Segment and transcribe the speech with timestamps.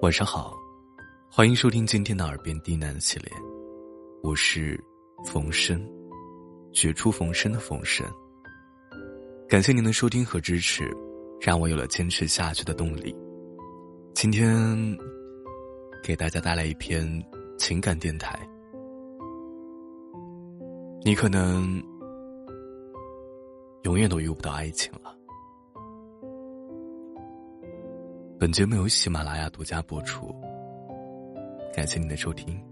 [0.00, 0.52] 晚上好，
[1.30, 3.30] 欢迎收听今天的耳边低喃系列，
[4.20, 4.82] 我是
[5.24, 5.80] 冯生，
[6.72, 8.04] 绝处逢生的冯生。
[9.48, 10.90] 感谢您的收听和支持，
[11.40, 13.14] 让我有了坚持下去的动力。
[14.12, 14.76] 今天
[16.02, 17.08] 给大家带来一篇
[17.56, 18.36] 情感电台，
[21.04, 21.80] 你可能
[23.84, 25.16] 永远都遇不到爱情了。
[28.44, 30.26] 本节目由喜马拉雅独家播出，
[31.72, 32.62] 感谢您的收听。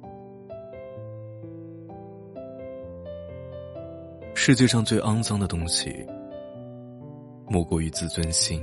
[4.35, 6.07] 世界上最肮脏的东西，
[7.49, 8.63] 莫过于自尊心。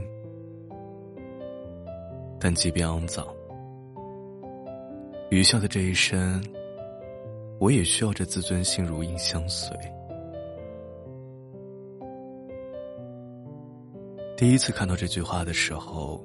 [2.39, 3.25] 但即便肮脏，
[5.31, 6.39] 余下的这一生，
[7.59, 9.75] 我也需要这自尊心如影相随。
[14.37, 16.23] 第一次看到这句话的时候。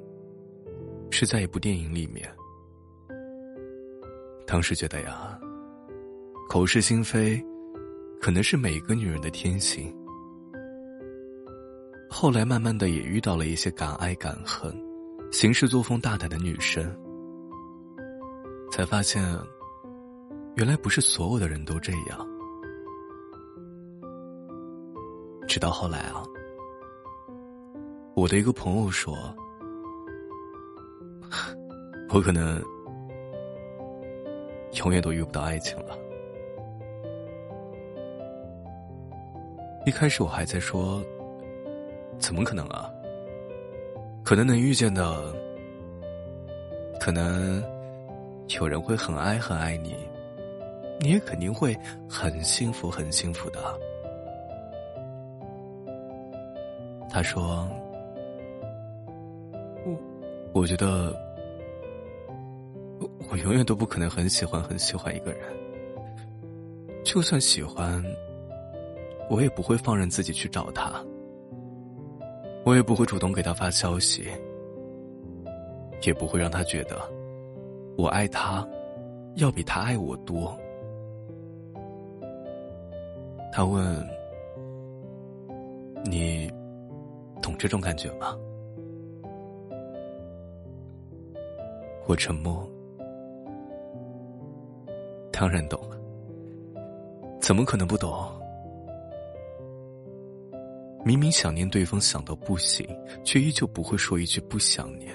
[1.17, 2.29] 是在一部电影里面，
[4.45, 5.39] 当时觉得呀，
[6.49, 7.41] 口是心非，
[8.19, 9.95] 可能是每个女人的天性。
[12.09, 14.77] 后来慢慢的也遇到了一些敢爱敢恨、
[15.31, 16.83] 行事作风大胆的女生，
[18.69, 19.23] 才发现，
[20.57, 22.27] 原来不是所有的人都这样。
[25.47, 26.25] 直到后来啊，
[28.17, 29.15] 我的一个朋友说。
[32.15, 32.63] 我可能
[34.81, 35.97] 永远都遇不到爱情了。
[39.85, 41.03] 一开始我还在说，
[42.17, 42.89] 怎么可能啊？
[44.23, 45.35] 可能能遇见的，
[47.01, 47.61] 可能
[48.57, 49.93] 有人会很爱很爱你，
[51.01, 51.77] 你也肯定会
[52.09, 53.59] 很幸福很幸福的。
[57.09, 57.67] 他说
[59.83, 61.13] ：“我我觉得。”
[63.31, 65.41] 我永远都不可能很喜欢很喜欢一个人，
[67.03, 68.03] 就算喜欢，
[69.29, 71.03] 我也不会放任自己去找他，
[72.63, 74.27] 我也不会主动给他发消息，
[76.03, 76.97] 也不会让他觉得
[77.97, 78.65] 我爱他，
[79.35, 80.57] 要比他爱我多。
[83.51, 84.07] 他问
[86.05, 86.51] ：“你
[87.41, 88.37] 懂这种感觉吗？”
[92.07, 92.69] 我沉默。
[95.37, 95.97] 当然懂了，
[97.41, 98.09] 怎么可能不懂？
[101.03, 102.87] 明明想念对方想到不行，
[103.25, 105.13] 却依旧不会说一句不想念。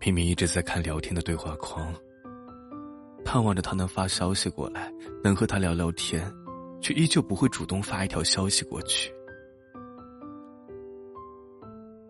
[0.00, 1.94] 明明一直在看聊天的对话框，
[3.24, 4.92] 盼望着他能发消息过来，
[5.24, 6.30] 能和他聊聊天，
[6.78, 9.10] 却依旧不会主动发一条消息过去。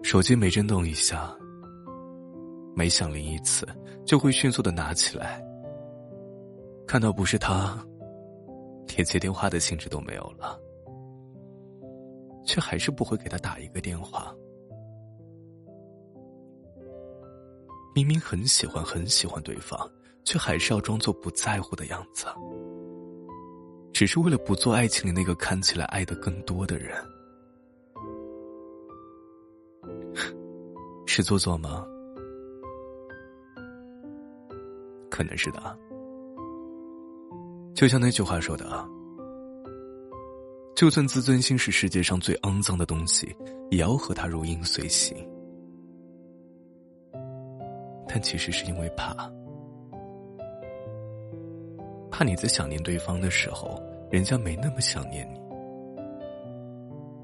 [0.03, 1.33] 手机每震动一下。
[2.79, 3.67] 每响铃一次，
[4.07, 5.45] 就会迅速的拿起来。
[6.87, 7.77] 看到不是他，
[8.95, 10.57] 连接电话的兴致都没有了，
[12.45, 14.33] 却还是不会给他打一个电话。
[17.97, 19.91] 明明很喜欢很喜欢对方，
[20.23, 22.27] 却还是要装作不在乎的样子，
[23.93, 26.97] 只是为了不做爱情里那个看起来爱的更多的人。
[31.07, 31.85] 是做作吗？
[35.19, 35.77] 可能是的啊，
[37.75, 38.89] 就像那句话说的啊
[40.77, 43.35] ：“就算自尊心是世界上最肮脏的东西，
[43.69, 45.17] 也要和他如影随形。”
[48.07, 49.13] 但其实是因为怕，
[52.13, 55.41] 怕你在想念对方的时候，人家没那么想念你；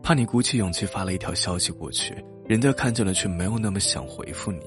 [0.02, 2.12] 怕你鼓起勇气发了一条消息过去，
[2.48, 4.62] 人家看见了却没有那么想回复你；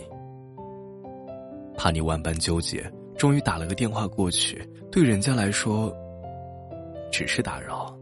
[1.78, 2.90] 怕你万般纠结。
[3.18, 5.92] 终于打了个电话过去，对人家来说，
[7.12, 7.98] 只是打扰。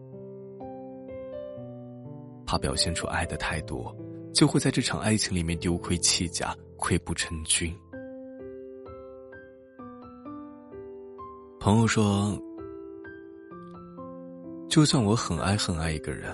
[2.46, 3.96] 怕表现出爱的太多，
[4.34, 7.74] 就会在这场爱情里面丢盔弃甲，溃不成军。
[11.62, 12.38] 朋友说，
[14.70, 16.30] 就算我很爱很爱一个人，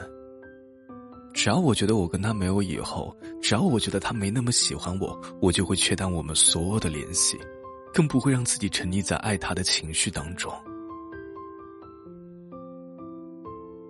[1.33, 7.38] 只要我觉得我跟他没有以后，只要我觉得他没那么喜欢我，我就会切断我们所有的联系。
[7.94, 10.52] 更不会让自己沉溺在爱他的情绪当中。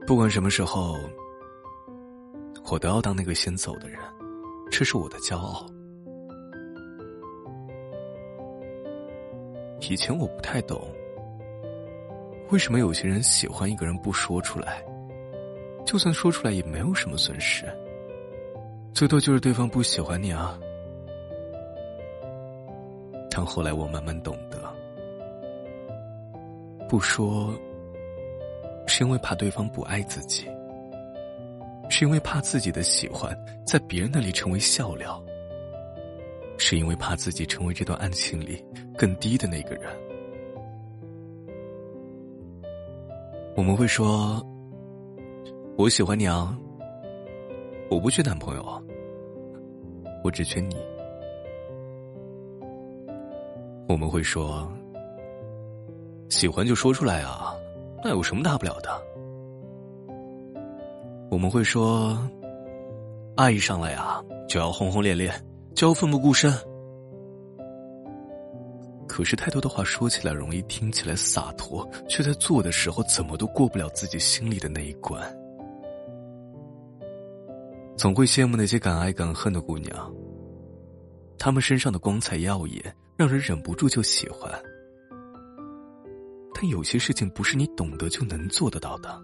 [0.07, 0.97] 不管什么时候，
[2.69, 3.99] 我都要当那个先走的人，
[4.69, 5.65] 这是我的骄傲。
[9.89, 10.81] 以前我不太懂，
[12.49, 14.83] 为什么有些人喜欢一个人不说出来，
[15.85, 17.65] 就算说出来也没有什么损失，
[18.93, 20.57] 最多就是对方不喜欢你啊，
[23.33, 24.57] 但后来我慢慢懂得，
[26.89, 27.57] 不说，
[28.85, 30.45] 是因为怕对方不爱自己，
[31.89, 33.33] 是因为怕自己的喜欢
[33.65, 35.23] 在别人那里成为笑料，
[36.57, 38.61] 是因为怕自己成为这段爱情里
[38.97, 39.89] 更低的那个人。
[43.55, 44.45] 我们会说
[45.77, 46.57] ：“我喜欢你啊，
[47.89, 48.83] 我不缺男朋友，
[50.23, 50.75] 我只缺你。”
[53.91, 54.71] 我们会说
[56.31, 57.53] ：“喜欢就说出来啊，
[58.01, 58.89] 那有什么大不了的？”
[61.29, 62.17] 我们会说
[63.35, 65.29] ：“爱上来呀，就要轰轰烈烈，
[65.75, 66.49] 就要奋不顾身。”
[69.09, 75.21] 可是太多的话说起来容易，听起来洒脱，却在做的时候怎么都过不了自己心里的那一关。
[77.97, 80.13] 总会羡慕那些敢爱敢恨的姑娘，
[81.37, 84.51] 她们身上的光彩耀眼，让人忍不住就喜欢。
[86.55, 89.21] 但有些事情不是你懂得就能做得到的，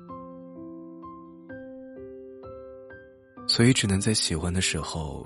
[3.47, 5.25] 所以只能在喜欢的时候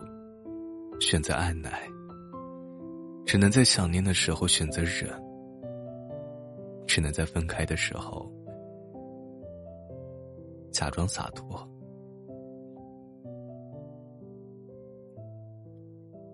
[1.01, 1.85] 选择按耐。
[3.25, 5.09] 只能在想念的时候选择忍，
[6.87, 8.31] 只能在分开的时候
[10.71, 11.69] 假装洒脱。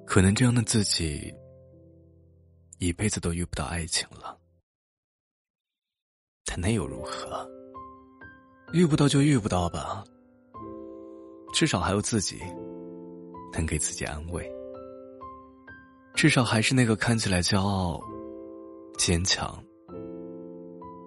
[0.06, 1.34] 可能这样的自己
[2.80, 4.38] 一辈子都遇不到爱情了，
[6.46, 7.50] 但那又如何？
[8.72, 10.04] 遇不到就遇不到吧，
[11.54, 12.40] 至少还有自己
[13.54, 14.48] 能给自己安慰。
[16.14, 18.00] 至少还是那个看起来骄傲、
[18.98, 19.64] 坚强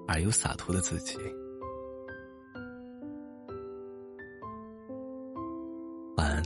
[0.08, 1.19] 而又洒脱的自己。
[6.16, 6.43] 晚安。